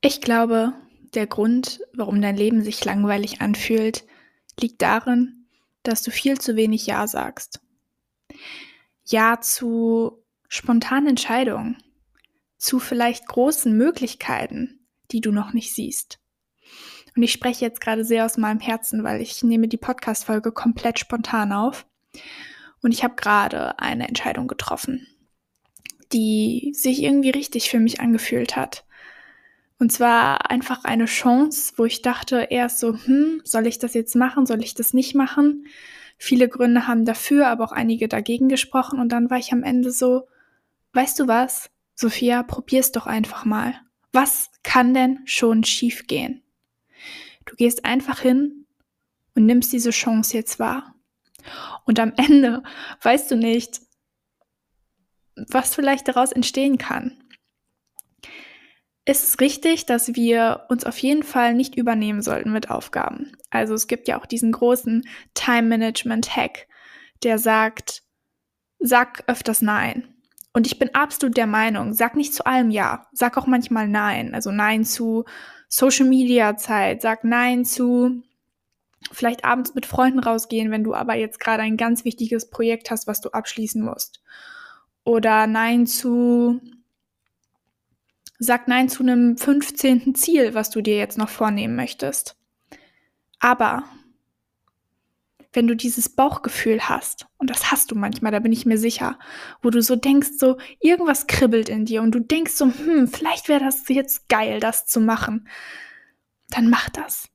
[0.00, 0.74] Ich glaube,
[1.14, 4.04] der Grund, warum dein Leben sich langweilig anfühlt,
[4.60, 5.46] liegt darin,
[5.82, 7.60] dass du viel zu wenig Ja sagst.
[9.04, 11.82] Ja zu spontanen Entscheidungen,
[12.58, 16.20] zu vielleicht großen Möglichkeiten, die du noch nicht siehst.
[17.16, 21.00] Und ich spreche jetzt gerade sehr aus meinem Herzen, weil ich nehme die Podcast-Folge komplett
[21.00, 21.86] spontan auf.
[22.82, 25.08] Und ich habe gerade eine Entscheidung getroffen,
[26.12, 28.84] die sich irgendwie richtig für mich angefühlt hat.
[29.78, 34.16] Und zwar einfach eine Chance, wo ich dachte erst so, hm, soll ich das jetzt
[34.16, 35.66] machen, soll ich das nicht machen?
[36.16, 38.98] Viele Gründe haben dafür, aber auch einige dagegen gesprochen.
[38.98, 40.26] Und dann war ich am Ende so,
[40.94, 43.74] weißt du was, Sophia, probier's doch einfach mal.
[44.12, 46.42] Was kann denn schon schiefgehen?
[47.44, 48.66] Du gehst einfach hin
[49.36, 50.96] und nimmst diese Chance jetzt wahr.
[51.84, 52.64] Und am Ende
[53.02, 53.80] weißt du nicht,
[55.36, 57.16] was vielleicht daraus entstehen kann
[59.08, 63.32] ist es richtig, dass wir uns auf jeden Fall nicht übernehmen sollten mit Aufgaben.
[63.48, 66.68] Also es gibt ja auch diesen großen Time-Management-Hack,
[67.22, 68.02] der sagt,
[68.78, 70.14] sag öfters Nein.
[70.52, 74.34] Und ich bin absolut der Meinung, sag nicht zu allem Ja, sag auch manchmal Nein.
[74.34, 75.24] Also Nein zu
[75.68, 78.22] Social-Media-Zeit, sag Nein zu
[79.10, 83.06] vielleicht abends mit Freunden rausgehen, wenn du aber jetzt gerade ein ganz wichtiges Projekt hast,
[83.06, 84.22] was du abschließen musst.
[85.04, 86.60] Oder Nein zu
[88.38, 90.14] Sag Nein zu einem 15.
[90.14, 92.36] Ziel, was du dir jetzt noch vornehmen möchtest.
[93.40, 93.84] Aber
[95.52, 99.18] wenn du dieses Bauchgefühl hast, und das hast du manchmal, da bin ich mir sicher,
[99.62, 103.48] wo du so denkst, so irgendwas kribbelt in dir und du denkst so, hm, vielleicht
[103.48, 105.48] wäre das jetzt geil, das zu machen,
[106.50, 107.28] dann mach das.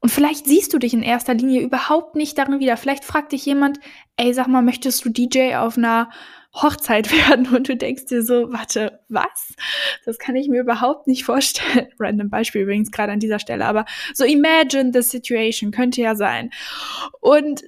[0.00, 2.76] Und vielleicht siehst du dich in erster Linie überhaupt nicht darin wieder.
[2.76, 3.80] Vielleicht fragt dich jemand,
[4.16, 6.10] ey, sag mal, möchtest du DJ auf einer
[6.52, 9.54] Hochzeit werden und du denkst dir so, warte, was?
[10.04, 11.88] Das kann ich mir überhaupt nicht vorstellen.
[11.98, 13.84] Random Beispiel übrigens gerade an dieser Stelle, aber
[14.14, 16.50] so imagine the situation könnte ja sein.
[17.20, 17.64] Und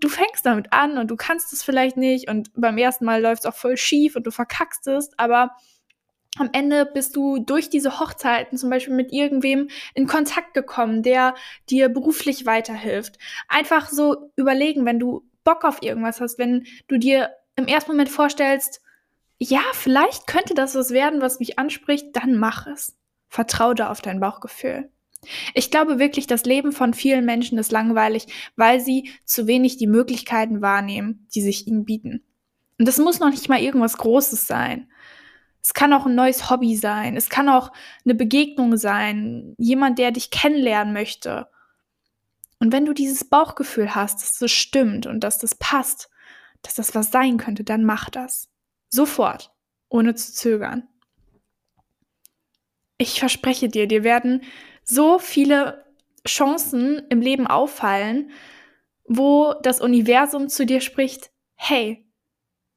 [0.00, 3.44] du fängst damit an und du kannst es vielleicht nicht und beim ersten Mal läuft
[3.44, 5.56] es auch voll schief und du verkackst es, aber
[6.38, 11.34] am Ende bist du durch diese Hochzeiten zum Beispiel mit irgendwem in Kontakt gekommen, der
[11.70, 13.18] dir beruflich weiterhilft.
[13.48, 18.08] Einfach so überlegen, wenn du Bock auf irgendwas hast, wenn du dir im ersten Moment
[18.08, 18.80] vorstellst,
[19.38, 22.96] ja, vielleicht könnte das was werden, was mich anspricht, dann mach es.
[23.28, 24.90] Vertrau da auf dein Bauchgefühl.
[25.54, 29.86] Ich glaube wirklich, das Leben von vielen Menschen ist langweilig, weil sie zu wenig die
[29.86, 32.22] Möglichkeiten wahrnehmen, die sich ihnen bieten.
[32.78, 34.90] Und das muss noch nicht mal irgendwas Großes sein.
[35.62, 37.16] Es kann auch ein neues Hobby sein.
[37.16, 37.72] Es kann auch
[38.04, 39.54] eine Begegnung sein.
[39.58, 41.48] Jemand, der dich kennenlernen möchte.
[42.60, 46.08] Und wenn du dieses Bauchgefühl hast, dass das stimmt und dass das passt,
[46.66, 48.48] dass das was sein könnte, dann mach das.
[48.88, 49.54] Sofort,
[49.88, 50.88] ohne zu zögern.
[52.98, 54.42] Ich verspreche dir, dir werden
[54.82, 55.84] so viele
[56.26, 58.30] Chancen im Leben auffallen,
[59.04, 62.10] wo das Universum zu dir spricht, hey,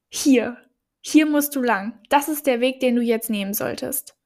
[0.10, 0.58] hier,
[1.02, 2.00] hier musst du lang.
[2.10, 4.19] Das ist der Weg, den du jetzt nehmen solltest.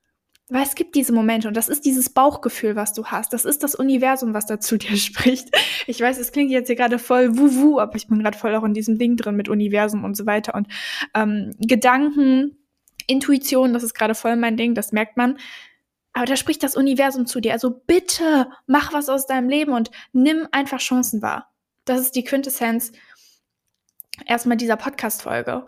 [0.49, 3.31] Weil es gibt diese Momente und das ist dieses Bauchgefühl, was du hast.
[3.31, 5.49] Das ist das Universum, was da zu dir spricht.
[5.87, 8.63] Ich weiß, es klingt jetzt hier gerade voll wuhu, aber ich bin gerade voll auch
[8.63, 10.67] in diesem Ding drin mit Universum und so weiter und
[11.13, 12.57] ähm, Gedanken,
[13.07, 15.37] Intuition, das ist gerade voll mein Ding, das merkt man.
[16.13, 17.53] Aber da spricht das Universum zu dir.
[17.53, 21.51] Also bitte mach was aus deinem Leben und nimm einfach Chancen wahr.
[21.85, 22.91] Das ist die Quintessenz
[24.25, 25.65] erstmal dieser Podcast-Folge.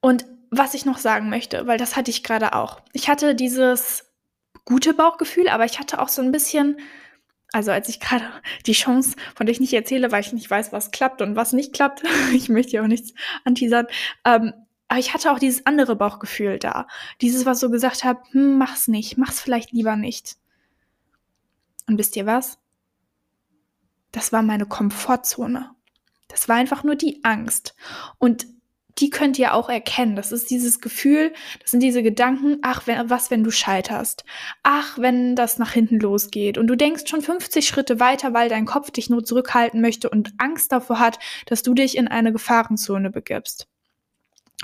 [0.00, 2.82] Und was ich noch sagen möchte, weil das hatte ich gerade auch.
[2.92, 4.04] Ich hatte dieses
[4.66, 6.78] gute Bauchgefühl, aber ich hatte auch so ein bisschen,
[7.52, 8.26] also als ich gerade
[8.66, 11.54] die Chance, von der ich nicht erzähle, weil ich nicht weiß, was klappt und was
[11.54, 12.02] nicht klappt,
[12.34, 13.14] ich möchte ja auch nichts
[13.44, 13.86] anteasern,
[14.26, 14.52] ähm,
[14.88, 16.86] aber ich hatte auch dieses andere Bauchgefühl da.
[17.22, 20.36] Dieses, was so gesagt hat, hm, mach's nicht, mach's vielleicht lieber nicht.
[21.86, 22.58] Und wisst ihr was?
[24.10, 25.70] Das war meine Komfortzone.
[26.28, 27.74] Das war einfach nur die Angst.
[28.18, 28.46] Und
[29.02, 30.14] die könnt ihr auch erkennen.
[30.14, 34.24] Das ist dieses Gefühl, das sind diese Gedanken, ach, wenn, was, wenn du scheiterst?
[34.62, 36.56] Ach, wenn das nach hinten losgeht.
[36.56, 40.32] Und du denkst schon 50 Schritte weiter, weil dein Kopf dich nur zurückhalten möchte und
[40.38, 43.66] Angst davor hat, dass du dich in eine Gefahrenzone begibst.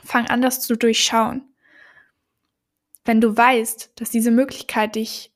[0.04, 1.42] Fang an, das zu durchschauen.
[3.04, 5.32] Wenn du weißt, dass diese Möglichkeit dich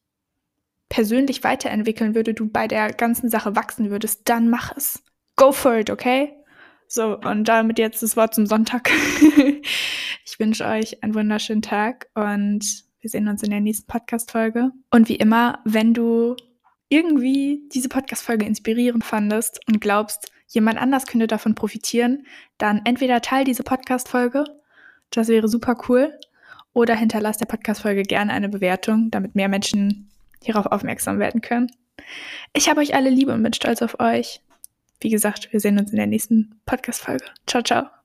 [0.88, 5.02] persönlich weiterentwickeln würde, du bei der ganzen Sache wachsen würdest, dann mach es.
[5.34, 6.36] Go for it, okay?
[6.94, 8.90] So, und damit jetzt das Wort zum Sonntag.
[10.26, 14.72] ich wünsche euch einen wunderschönen Tag und wir sehen uns in der nächsten Podcast-Folge.
[14.90, 16.36] Und wie immer, wenn du
[16.90, 22.26] irgendwie diese Podcast-Folge inspirierend fandest und glaubst, jemand anders könnte davon profitieren,
[22.58, 24.44] dann entweder teil diese Podcast-Folge,
[25.08, 26.12] das wäre super cool,
[26.74, 30.10] oder hinterlass der Podcast-Folge gerne eine Bewertung, damit mehr Menschen
[30.42, 31.72] hierauf aufmerksam werden können.
[32.52, 34.42] Ich habe euch alle Liebe und bin stolz auf euch.
[35.02, 37.24] Wie gesagt, wir sehen uns in der nächsten Podcast-Folge.
[37.46, 38.01] Ciao, ciao.